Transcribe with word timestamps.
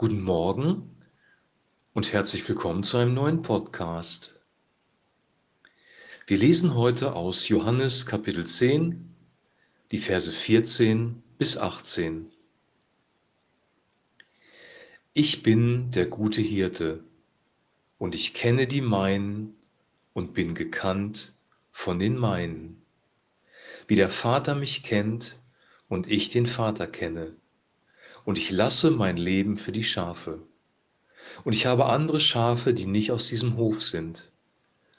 Guten 0.00 0.22
Morgen 0.22 0.96
und 1.92 2.14
herzlich 2.14 2.48
willkommen 2.48 2.82
zu 2.82 2.96
einem 2.96 3.12
neuen 3.12 3.42
Podcast. 3.42 4.40
Wir 6.26 6.38
lesen 6.38 6.74
heute 6.74 7.12
aus 7.12 7.48
Johannes 7.48 8.06
Kapitel 8.06 8.46
10, 8.46 9.14
die 9.90 9.98
Verse 9.98 10.32
14 10.32 11.22
bis 11.36 11.58
18. 11.58 12.30
Ich 15.12 15.42
bin 15.42 15.90
der 15.90 16.06
gute 16.06 16.40
Hirte 16.40 17.04
und 17.98 18.14
ich 18.14 18.32
kenne 18.32 18.66
die 18.66 18.80
meinen 18.80 19.54
und 20.14 20.32
bin 20.32 20.54
gekannt 20.54 21.34
von 21.70 21.98
den 21.98 22.16
meinen. 22.16 22.80
Wie 23.86 23.96
der 23.96 24.08
Vater 24.08 24.54
mich 24.54 24.82
kennt 24.82 25.38
und 25.88 26.06
ich 26.06 26.30
den 26.30 26.46
Vater 26.46 26.86
kenne 26.86 27.36
und 28.24 28.38
ich 28.38 28.50
lasse 28.50 28.90
mein 28.90 29.16
Leben 29.16 29.56
für 29.56 29.72
die 29.72 29.84
Schafe. 29.84 30.40
Und 31.44 31.54
ich 31.54 31.66
habe 31.66 31.86
andere 31.86 32.20
Schafe, 32.20 32.74
die 32.74 32.86
nicht 32.86 33.12
aus 33.12 33.28
diesem 33.28 33.56
Hof 33.56 33.82
sind. 33.82 34.30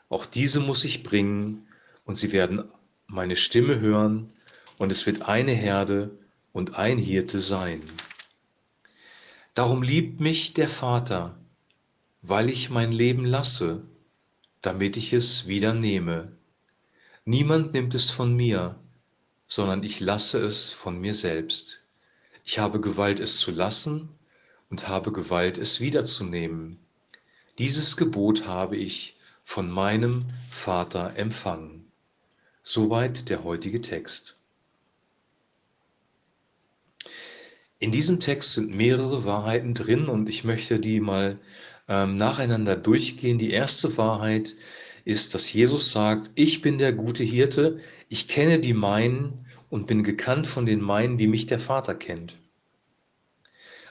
Auch 0.10 0.26
diese 0.26 0.60
muss 0.60 0.84
ich 0.84 1.04
bringen, 1.04 1.68
und 2.06 2.16
sie 2.18 2.32
werden 2.32 2.64
meine 3.08 3.36
Stimme 3.36 3.80
hören, 3.80 4.32
und 4.78 4.92
es 4.92 5.06
wird 5.06 5.24
eine 5.24 5.54
Herde 5.54 6.12
und 6.54 6.76
ein 6.76 6.98
Hirte 6.98 7.40
sein. 7.40 7.82
Darum 9.54 9.84
liebt 9.84 10.20
mich 10.20 10.54
der 10.54 10.70
Vater, 10.70 11.38
weil 12.22 12.50
ich 12.50 12.70
mein 12.70 12.92
Leben 12.92 13.26
lasse, 13.26 13.84
damit 14.62 14.98
ich 14.98 15.14
es 15.14 15.48
wieder 15.48 15.74
nehme. 15.74 16.32
Niemand 17.26 17.74
nimmt 17.74 17.94
es 17.96 18.10
von 18.10 18.36
mir, 18.36 18.76
sondern 19.48 19.84
ich 19.84 20.00
lasse 20.00 20.40
es 20.40 20.72
von 20.72 21.00
mir 21.00 21.14
selbst. 21.14 21.86
Ich 22.44 22.60
habe 22.60 22.82
Gewalt, 22.82 23.20
es 23.20 23.38
zu 23.38 23.52
lassen 23.52 24.10
und 24.70 24.88
habe 24.88 25.12
Gewalt, 25.12 25.58
es 25.58 25.80
wiederzunehmen. 25.80 26.80
Dieses 27.58 27.98
Gebot 27.98 28.48
habe 28.48 28.78
ich 28.78 29.18
von 29.44 29.70
meinem 29.70 30.26
Vater 30.50 31.14
empfangen. 31.18 31.86
Soweit 32.64 33.30
der 33.30 33.44
heutige 33.44 33.82
Text. 33.82 34.38
In 37.80 37.92
diesem 37.92 38.20
Text 38.20 38.54
sind 38.54 38.76
mehrere 38.76 39.26
Wahrheiten 39.26 39.74
drin 39.74 40.08
und 40.08 40.30
ich 40.30 40.44
möchte 40.44 40.80
die 40.80 41.00
mal 41.00 41.40
ähm, 41.88 42.16
nacheinander 42.16 42.76
durchgehen. 42.76 43.40
Die 43.40 43.52
erste 43.52 43.98
Wahrheit 43.98 44.56
ist, 45.04 45.34
dass 45.34 45.52
Jesus 45.52 45.92
sagt, 45.92 46.30
ich 46.36 46.62
bin 46.62 46.78
der 46.78 46.94
gute 46.94 47.24
Hirte, 47.24 47.80
ich 48.08 48.28
kenne 48.28 48.60
die 48.60 48.74
meinen 48.74 49.46
und 49.70 49.88
bin 49.88 50.04
gekannt 50.04 50.48
von 50.48 50.66
den 50.66 50.82
meinen, 50.82 51.18
wie 51.18 51.28
mich 51.28 51.48
der 51.48 51.60
Vater 51.60 51.96
kennt. 51.96 52.41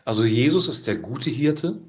Also 0.04 0.24
Jesus 0.24 0.68
ist 0.68 0.86
der 0.86 0.96
gute 0.96 1.30
Hirte 1.30 1.80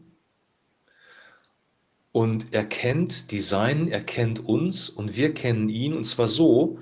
und 2.11 2.53
er 2.53 2.65
kennt 2.65 3.31
die 3.31 3.39
Seinen, 3.39 3.87
er 3.87 4.01
kennt 4.01 4.43
uns 4.45 4.89
und 4.89 5.15
wir 5.15 5.33
kennen 5.33 5.69
ihn 5.69 5.93
und 5.93 6.03
zwar 6.03 6.27
so, 6.27 6.79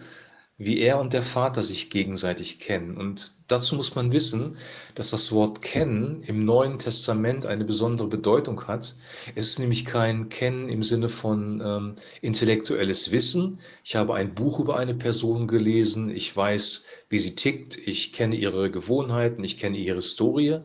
wie 0.62 0.82
er 0.82 1.00
und 1.00 1.14
der 1.14 1.24
Vater 1.24 1.64
sich 1.64 1.90
gegenseitig 1.90 2.60
kennen. 2.60 2.98
Und 2.98 3.32
dazu 3.48 3.76
muss 3.76 3.96
man 3.96 4.12
wissen, 4.12 4.58
dass 4.94 5.12
das 5.12 5.32
Wort 5.32 5.62
kennen 5.62 6.22
im 6.28 6.44
Neuen 6.44 6.80
Testament 6.80 7.46
eine 7.46 7.64
besondere 7.64 8.10
Bedeutung 8.10 8.68
hat. 8.68 8.94
Es 9.36 9.48
ist 9.48 9.60
nämlich 9.60 9.86
kein 9.86 10.28
Kennen 10.28 10.68
im 10.68 10.84
Sinne 10.84 11.08
von 11.08 11.62
ähm, 11.66 11.96
intellektuelles 12.22 13.12
Wissen. 13.14 13.60
Ich 13.86 13.96
habe 13.96 14.16
ein 14.16 14.36
Buch 14.36 14.60
über 14.60 14.76
eine 14.76 14.94
Person 14.94 15.48
gelesen, 15.48 16.10
ich 16.10 16.36
weiß, 16.36 16.84
wie 17.08 17.20
sie 17.20 17.36
tickt, 17.36 17.78
ich 17.78 18.12
kenne 18.12 18.36
ihre 18.36 18.70
Gewohnheiten, 18.70 19.46
ich 19.46 19.58
kenne 19.58 19.78
ihre 19.78 19.96
Historie, 19.96 20.60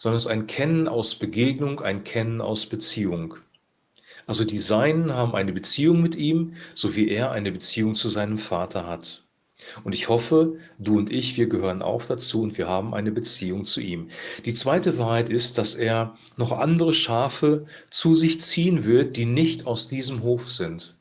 sondern 0.00 0.16
es 0.16 0.24
ist 0.24 0.30
ein 0.32 0.48
Kennen 0.48 0.88
aus 0.88 1.14
Begegnung, 1.14 1.80
ein 1.80 2.02
Kennen 2.02 2.40
aus 2.40 2.66
Beziehung. 2.66 3.36
Also 4.26 4.44
die 4.44 4.58
Seinen 4.58 5.14
haben 5.14 5.36
eine 5.36 5.52
Beziehung 5.52 6.02
mit 6.02 6.16
ihm, 6.16 6.54
so 6.74 6.96
wie 6.96 7.08
er 7.10 7.30
eine 7.30 7.52
Beziehung 7.52 7.94
zu 7.94 8.08
seinem 8.08 8.38
Vater 8.38 8.88
hat. 8.88 9.22
Und 9.84 9.94
ich 9.94 10.08
hoffe, 10.08 10.58
du 10.78 10.98
und 10.98 11.10
ich, 11.10 11.36
wir 11.36 11.48
gehören 11.48 11.82
auch 11.82 12.04
dazu 12.04 12.42
und 12.42 12.58
wir 12.58 12.68
haben 12.68 12.94
eine 12.94 13.10
Beziehung 13.10 13.64
zu 13.64 13.80
ihm. 13.80 14.08
Die 14.44 14.54
zweite 14.54 14.98
Wahrheit 14.98 15.28
ist, 15.28 15.58
dass 15.58 15.74
er 15.74 16.16
noch 16.36 16.52
andere 16.52 16.92
Schafe 16.92 17.66
zu 17.90 18.14
sich 18.14 18.40
ziehen 18.42 18.84
wird, 18.84 19.16
die 19.16 19.24
nicht 19.24 19.66
aus 19.66 19.88
diesem 19.88 20.22
Hof 20.22 20.50
sind. 20.50 20.96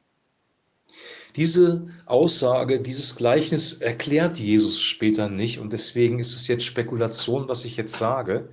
Diese 1.35 1.88
Aussage, 2.05 2.79
dieses 2.79 3.17
Gleichnis 3.17 3.73
erklärt 3.73 4.38
Jesus 4.38 4.79
später 4.79 5.27
nicht 5.27 5.59
und 5.59 5.73
deswegen 5.73 6.19
ist 6.19 6.33
es 6.33 6.47
jetzt 6.47 6.63
Spekulation, 6.63 7.49
was 7.49 7.66
ich 7.66 7.75
jetzt 7.75 7.97
sage. 7.97 8.49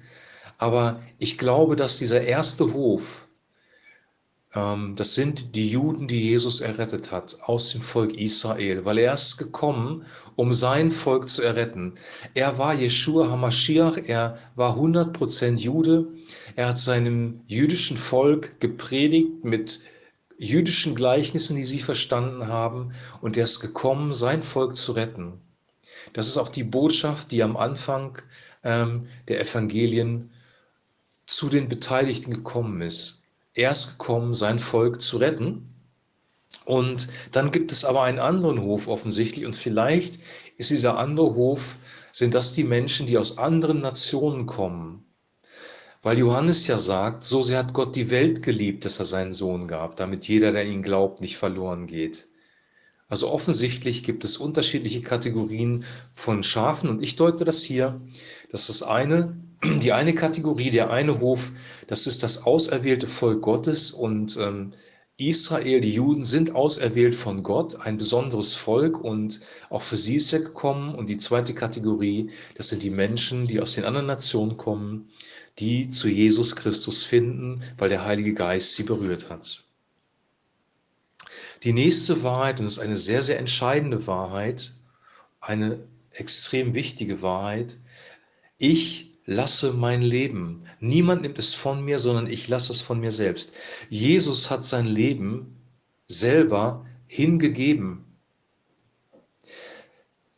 Aber 0.58 1.00
ich 1.18 1.38
glaube, 1.38 1.76
dass 1.76 1.98
dieser 1.98 2.22
erste 2.22 2.72
Hof, 2.72 3.28
das 4.54 5.14
sind 5.14 5.54
die 5.54 5.70
Juden, 5.70 6.08
die 6.08 6.20
Jesus 6.20 6.60
errettet 6.60 7.10
hat 7.10 7.38
aus 7.40 7.70
dem 7.72 7.80
Volk 7.80 8.14
Israel, 8.14 8.84
weil 8.84 8.98
er 8.98 9.14
ist 9.14 9.38
gekommen, 9.38 10.04
um 10.36 10.52
sein 10.52 10.90
Volk 10.90 11.30
zu 11.30 11.40
erretten. 11.40 11.94
Er 12.34 12.58
war 12.58 12.74
Jeshua 12.74 13.30
HaMashiach, 13.30 13.96
er 13.96 14.38
war 14.54 14.76
100% 14.76 15.56
Jude, 15.56 16.06
er 16.54 16.68
hat 16.68 16.78
seinem 16.78 17.40
jüdischen 17.46 17.96
Volk 17.96 18.60
gepredigt 18.60 19.42
mit 19.42 19.80
jüdischen 20.36 20.94
Gleichnissen, 20.94 21.56
die 21.56 21.64
sie 21.64 21.78
verstanden 21.78 22.46
haben, 22.46 22.92
und 23.22 23.38
er 23.38 23.44
ist 23.44 23.60
gekommen, 23.60 24.12
sein 24.12 24.42
Volk 24.42 24.76
zu 24.76 24.92
retten. 24.92 25.40
Das 26.12 26.28
ist 26.28 26.36
auch 26.36 26.50
die 26.50 26.64
Botschaft, 26.64 27.30
die 27.30 27.42
am 27.42 27.56
Anfang 27.56 28.18
ähm, 28.64 29.06
der 29.28 29.40
Evangelien 29.40 30.30
zu 31.26 31.48
den 31.48 31.68
Beteiligten 31.68 32.34
gekommen 32.34 32.82
ist 32.82 33.21
erst 33.54 33.98
gekommen, 33.98 34.34
sein 34.34 34.58
Volk 34.58 35.00
zu 35.00 35.18
retten. 35.18 35.68
Und 36.64 37.08
dann 37.32 37.50
gibt 37.50 37.72
es 37.72 37.84
aber 37.84 38.02
einen 38.02 38.18
anderen 38.18 38.60
Hof 38.60 38.88
offensichtlich 38.88 39.44
und 39.44 39.56
vielleicht 39.56 40.20
ist 40.56 40.70
dieser 40.70 40.98
andere 40.98 41.34
Hof, 41.34 41.76
sind 42.12 42.34
das 42.34 42.52
die 42.52 42.64
Menschen, 42.64 43.06
die 43.06 43.18
aus 43.18 43.38
anderen 43.38 43.80
Nationen 43.80 44.46
kommen. 44.46 45.04
Weil 46.02 46.18
Johannes 46.18 46.66
ja 46.66 46.78
sagt, 46.78 47.24
so 47.24 47.42
sehr 47.42 47.58
hat 47.58 47.72
Gott 47.72 47.96
die 47.96 48.10
Welt 48.10 48.42
geliebt, 48.42 48.84
dass 48.84 48.98
er 48.98 49.04
seinen 49.04 49.32
Sohn 49.32 49.66
gab, 49.66 49.96
damit 49.96 50.28
jeder, 50.28 50.52
der 50.52 50.66
ihn 50.66 50.82
glaubt, 50.82 51.20
nicht 51.20 51.36
verloren 51.36 51.86
geht. 51.86 52.28
Also 53.08 53.30
offensichtlich 53.30 54.04
gibt 54.04 54.24
es 54.24 54.36
unterschiedliche 54.36 55.02
Kategorien 55.02 55.84
von 56.14 56.42
Schafen 56.42 56.88
und 56.88 57.02
ich 57.02 57.16
deute 57.16 57.44
das 57.44 57.62
hier, 57.62 58.00
dass 58.50 58.66
das 58.66 58.82
eine 58.82 59.36
die 59.64 59.92
eine 59.92 60.14
Kategorie, 60.14 60.70
der 60.70 60.90
eine 60.90 61.20
Hof, 61.20 61.52
das 61.86 62.06
ist 62.06 62.22
das 62.22 62.44
auserwählte 62.44 63.06
Volk 63.06 63.42
Gottes 63.42 63.92
und 63.92 64.36
ähm, 64.36 64.70
Israel, 65.18 65.80
die 65.80 65.92
Juden 65.92 66.24
sind 66.24 66.54
auserwählt 66.54 67.14
von 67.14 67.42
Gott, 67.42 67.76
ein 67.76 67.96
besonderes 67.96 68.54
Volk 68.54 69.00
und 69.00 69.40
auch 69.70 69.82
für 69.82 69.96
sie 69.96 70.16
ist 70.16 70.32
er 70.32 70.40
gekommen. 70.40 70.94
Und 70.94 71.08
die 71.10 71.18
zweite 71.18 71.54
Kategorie, 71.54 72.30
das 72.56 72.70
sind 72.70 72.82
die 72.82 72.90
Menschen, 72.90 73.46
die 73.46 73.60
aus 73.60 73.74
den 73.74 73.84
anderen 73.84 74.06
Nationen 74.06 74.56
kommen, 74.56 75.10
die 75.58 75.88
zu 75.88 76.08
Jesus 76.08 76.56
Christus 76.56 77.02
finden, 77.02 77.60
weil 77.78 77.90
der 77.90 78.04
Heilige 78.04 78.34
Geist 78.34 78.74
sie 78.74 78.82
berührt 78.82 79.30
hat. 79.30 79.62
Die 81.62 81.72
nächste 81.72 82.22
Wahrheit, 82.24 82.58
und 82.58 82.64
das 82.64 82.74
ist 82.74 82.78
eine 82.80 82.96
sehr, 82.96 83.22
sehr 83.22 83.38
entscheidende 83.38 84.06
Wahrheit, 84.06 84.72
eine 85.40 85.84
extrem 86.10 86.74
wichtige 86.74 87.22
Wahrheit, 87.22 87.78
ich 88.58 89.11
lasse 89.24 89.72
mein 89.72 90.02
Leben. 90.02 90.64
Niemand 90.80 91.22
nimmt 91.22 91.38
es 91.38 91.54
von 91.54 91.84
mir, 91.84 91.98
sondern 91.98 92.26
ich 92.26 92.48
lasse 92.48 92.72
es 92.72 92.80
von 92.80 93.00
mir 93.00 93.12
selbst. 93.12 93.54
Jesus 93.88 94.50
hat 94.50 94.64
sein 94.64 94.86
Leben 94.86 95.56
selber 96.08 96.84
hingegeben. 97.06 98.04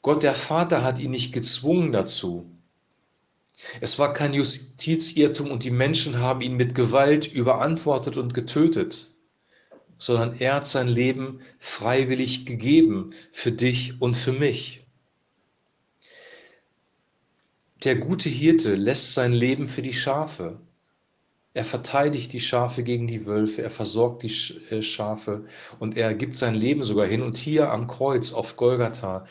Gott 0.02 0.22
der 0.22 0.34
Vater 0.34 0.84
hat 0.84 0.98
ihn 0.98 1.12
nicht 1.12 1.32
gezwungen 1.32 1.92
dazu. 1.92 2.50
Es 3.80 3.98
war 3.98 4.12
kein 4.12 4.34
Justizirrtum 4.34 5.50
und 5.50 5.64
die 5.64 5.70
Menschen 5.70 6.18
haben 6.18 6.42
ihn 6.42 6.56
mit 6.56 6.74
Gewalt 6.74 7.32
überantwortet 7.32 8.18
und 8.18 8.34
getötet, 8.34 9.10
sondern 9.96 10.38
er 10.38 10.56
hat 10.56 10.66
sein 10.66 10.88
Leben 10.88 11.40
freiwillig 11.58 12.44
gegeben 12.44 13.10
für 13.32 13.52
dich 13.52 14.02
und 14.02 14.14
für 14.14 14.32
mich. 14.32 14.83
Der 17.84 17.96
gute 17.96 18.30
Hirte 18.30 18.76
lässt 18.76 19.12
sein 19.12 19.34
Leben 19.34 19.68
für 19.68 19.82
die 19.82 19.92
Schafe. 19.92 20.58
Er 21.52 21.66
verteidigt 21.66 22.32
die 22.32 22.40
Schafe 22.40 22.82
gegen 22.82 23.06
die 23.06 23.26
Wölfe, 23.26 23.60
er 23.62 23.70
versorgt 23.70 24.22
die 24.22 24.32
äh, 24.70 24.80
Schafe 24.80 25.44
und 25.80 25.94
er 25.94 26.14
gibt 26.14 26.34
sein 26.34 26.54
Leben 26.54 26.82
sogar 26.82 27.06
hin. 27.06 27.20
Und 27.20 27.36
hier 27.36 27.70
am 27.70 27.86
Kreuz 27.86 28.32
auf 28.32 28.56
Golgatha, 28.56 29.26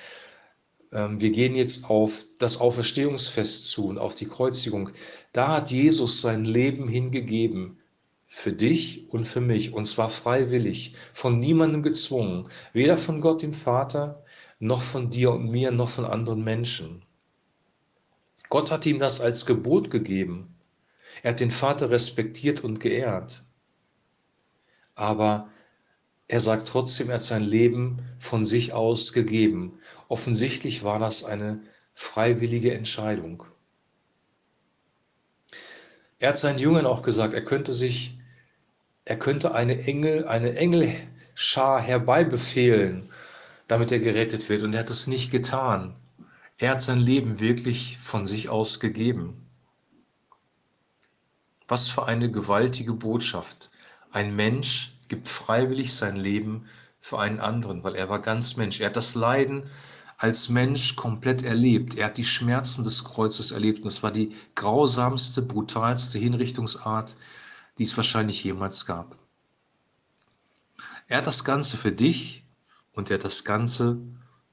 ähm, 0.91 1.19
wir 1.19 1.31
gehen 1.31 1.55
jetzt 1.55 1.89
auf 1.89 2.25
das 2.37 2.61
Auferstehungsfest 2.61 3.65
zu 3.65 3.87
und 3.87 3.97
auf 3.97 4.13
die 4.13 4.27
Kreuzigung, 4.27 4.91
da 5.31 5.57
hat 5.57 5.71
Jesus 5.71 6.21
sein 6.21 6.45
Leben 6.45 6.87
hingegeben 6.87 7.79
für 8.27 8.53
dich 8.53 9.09
und 9.09 9.25
für 9.27 9.41
mich, 9.41 9.73
und 9.73 9.85
zwar 9.85 10.09
freiwillig, 10.09 10.93
von 11.13 11.39
niemandem 11.39 11.81
gezwungen, 11.81 12.47
weder 12.71 12.97
von 12.97 13.19
Gott 13.19 13.41
dem 13.41 13.53
Vater, 13.53 14.23
noch 14.59 14.83
von 14.83 15.09
dir 15.09 15.31
und 15.31 15.49
mir, 15.49 15.71
noch 15.71 15.89
von 15.89 16.05
anderen 16.05 16.43
Menschen. 16.43 17.03
Gott 18.53 18.69
hat 18.69 18.85
ihm 18.85 18.99
das 18.99 19.19
als 19.19 19.47
Gebot 19.47 19.89
gegeben. 19.89 20.55
Er 21.23 21.31
hat 21.31 21.39
den 21.39 21.49
Vater 21.49 21.89
respektiert 21.89 22.63
und 22.63 22.79
geehrt. 22.79 23.43
Aber 24.93 25.49
er 26.27 26.39
sagt 26.39 26.67
trotzdem, 26.67 27.09
er 27.09 27.15
hat 27.15 27.23
sein 27.23 27.41
Leben 27.41 28.05
von 28.19 28.45
sich 28.45 28.71
aus 28.71 29.11
gegeben. 29.11 29.79
Offensichtlich 30.07 30.83
war 30.83 30.99
das 30.99 31.23
eine 31.23 31.63
freiwillige 31.95 32.75
Entscheidung. 32.75 33.43
Er 36.19 36.29
hat 36.29 36.37
seinen 36.37 36.59
Jüngern 36.59 36.85
auch 36.85 37.01
gesagt, 37.01 37.33
er 37.33 37.43
könnte 37.43 37.73
sich, 37.73 38.19
er 39.05 39.17
könnte 39.17 39.55
eine 39.55 39.81
Engel, 39.81 40.27
eine 40.27 40.55
Engelschar 40.55 41.81
herbeibefehlen, 41.81 43.09
damit 43.67 43.91
er 43.91 43.97
gerettet 43.97 44.47
wird. 44.47 44.61
Und 44.61 44.75
er 44.75 44.81
hat 44.81 44.91
es 44.91 45.07
nicht 45.07 45.31
getan. 45.31 45.95
Er 46.63 46.71
hat 46.71 46.81
sein 46.81 47.01
Leben 47.01 47.41
wirklich 47.41 47.97
von 47.97 48.25
sich 48.25 48.47
aus 48.47 48.79
gegeben. 48.79 49.49
Was 51.67 51.89
für 51.89 52.05
eine 52.05 52.31
gewaltige 52.31 52.93
Botschaft. 52.93 53.69
Ein 54.11 54.33
Mensch 54.33 54.97
gibt 55.09 55.27
freiwillig 55.27 55.93
sein 55.93 56.15
Leben 56.15 56.63
für 57.01 57.19
einen 57.19 57.41
anderen, 57.41 57.83
weil 57.83 57.95
er 57.95 58.07
war 58.07 58.21
ganz 58.21 58.55
Mensch. 58.55 58.79
Er 58.79 58.85
hat 58.85 58.95
das 58.95 59.13
Leiden 59.13 59.69
als 60.17 60.47
Mensch 60.47 60.95
komplett 60.95 61.43
erlebt. 61.43 61.95
Er 61.95 62.05
hat 62.05 62.17
die 62.17 62.23
Schmerzen 62.23 62.85
des 62.85 63.03
Kreuzes 63.03 63.51
erlebt 63.51 63.81
und 63.81 63.87
es 63.87 64.01
war 64.01 64.11
die 64.11 64.33
grausamste, 64.55 65.41
brutalste 65.41 66.17
Hinrichtungsart, 66.17 67.17
die 67.77 67.83
es 67.83 67.97
wahrscheinlich 67.97 68.41
jemals 68.41 68.85
gab. 68.85 69.17
Er 71.07 71.17
hat 71.17 71.27
das 71.27 71.43
Ganze 71.43 71.75
für 71.75 71.91
dich 71.91 72.45
und 72.93 73.11
er 73.11 73.15
hat 73.15 73.25
das 73.25 73.43
Ganze 73.43 73.97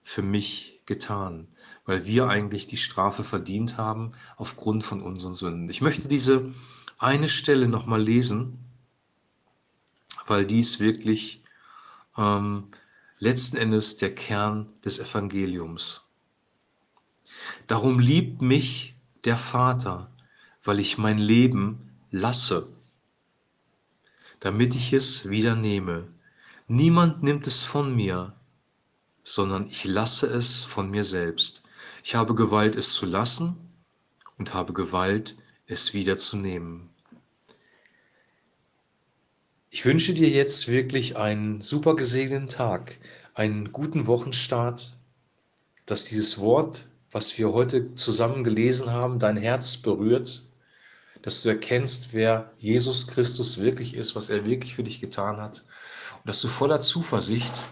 für 0.02 0.22
mich 0.22 0.79
getan, 0.90 1.46
weil 1.86 2.04
wir 2.04 2.28
eigentlich 2.28 2.66
die 2.66 2.76
Strafe 2.76 3.22
verdient 3.22 3.76
haben 3.76 4.10
aufgrund 4.36 4.82
von 4.82 5.00
unseren 5.00 5.34
Sünden. 5.34 5.68
Ich 5.68 5.82
möchte 5.82 6.08
diese 6.08 6.52
eine 6.98 7.28
Stelle 7.28 7.68
nochmal 7.68 8.02
lesen, 8.02 8.58
weil 10.26 10.44
dies 10.44 10.80
wirklich 10.80 11.44
ähm, 12.18 12.64
letzten 13.20 13.56
Endes 13.56 13.98
der 13.98 14.12
Kern 14.12 14.66
des 14.84 14.98
Evangeliums. 14.98 16.02
Darum 17.68 18.00
liebt 18.00 18.42
mich 18.42 18.96
der 19.22 19.36
Vater, 19.36 20.10
weil 20.64 20.80
ich 20.80 20.98
mein 20.98 21.18
Leben 21.18 21.92
lasse, 22.10 22.66
damit 24.40 24.74
ich 24.74 24.92
es 24.92 25.30
wieder 25.30 25.54
nehme. 25.54 26.08
Niemand 26.66 27.22
nimmt 27.22 27.46
es 27.46 27.62
von 27.62 27.94
mir, 27.94 28.34
sondern 29.22 29.66
ich 29.68 29.84
lasse 29.84 30.26
es 30.26 30.62
von 30.62 30.90
mir 30.90 31.04
selbst. 31.04 31.62
Ich 32.04 32.14
habe 32.14 32.34
Gewalt, 32.34 32.76
es 32.76 32.94
zu 32.94 33.06
lassen 33.06 33.56
und 34.38 34.54
habe 34.54 34.72
Gewalt, 34.72 35.36
es 35.66 35.94
wieder 35.94 36.16
zu 36.16 36.36
nehmen. 36.36 36.90
Ich 39.70 39.84
wünsche 39.84 40.14
dir 40.14 40.28
jetzt 40.28 40.66
wirklich 40.66 41.16
einen 41.16 41.60
super 41.60 41.94
gesegneten 41.94 42.48
Tag, 42.48 42.98
einen 43.34 43.70
guten 43.70 44.08
Wochenstart, 44.08 44.96
dass 45.86 46.06
dieses 46.06 46.38
Wort, 46.38 46.88
was 47.12 47.38
wir 47.38 47.52
heute 47.52 47.94
zusammen 47.94 48.42
gelesen 48.42 48.90
haben, 48.90 49.20
dein 49.20 49.36
Herz 49.36 49.76
berührt, 49.76 50.42
dass 51.22 51.42
du 51.42 51.50
erkennst, 51.50 52.12
wer 52.12 52.52
Jesus 52.58 53.06
Christus 53.06 53.58
wirklich 53.58 53.94
ist, 53.94 54.16
was 54.16 54.30
er 54.30 54.46
wirklich 54.46 54.74
für 54.74 54.82
dich 54.82 55.00
getan 55.00 55.36
hat 55.36 55.64
und 56.18 56.28
dass 56.28 56.40
du 56.40 56.48
voller 56.48 56.80
Zuversicht 56.80 57.68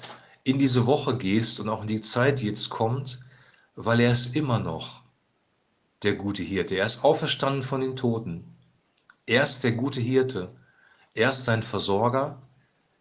in 0.48 0.58
diese 0.58 0.86
Woche 0.86 1.18
gehst 1.18 1.60
und 1.60 1.68
auch 1.68 1.82
in 1.82 1.88
die 1.88 2.00
Zeit, 2.00 2.40
die 2.40 2.46
jetzt 2.46 2.70
kommt, 2.70 3.20
weil 3.76 4.00
er 4.00 4.12
ist 4.12 4.34
immer 4.34 4.58
noch 4.58 5.02
der 6.02 6.14
gute 6.14 6.42
Hirte. 6.42 6.76
Er 6.76 6.86
ist 6.86 7.04
auferstanden 7.04 7.62
von 7.62 7.82
den 7.82 7.96
Toten. 7.96 8.56
Er 9.26 9.42
ist 9.42 9.62
der 9.62 9.72
gute 9.72 10.00
Hirte. 10.00 10.50
Er 11.12 11.28
ist 11.30 11.46
dein 11.48 11.62
Versorger, 11.62 12.40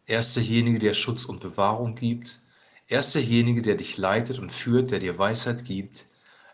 er 0.05 0.19
ist 0.19 0.35
derjenige, 0.35 0.79
der 0.79 0.93
Schutz 0.93 1.25
und 1.25 1.39
Bewahrung 1.39 1.95
gibt, 1.95 2.39
er 2.87 2.99
ist 2.99 3.13
derjenige, 3.13 3.61
der 3.61 3.75
dich 3.75 3.97
leitet 3.97 4.39
und 4.39 4.51
führt, 4.51 4.91
der 4.91 4.99
dir 4.99 5.17
Weisheit 5.17 5.63
gibt, 5.65 6.05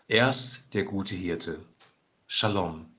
er 0.08 0.28
ist 0.28 0.74
der 0.74 0.84
gute 0.84 1.14
Hirte. 1.14 1.58
Shalom. 2.26 2.93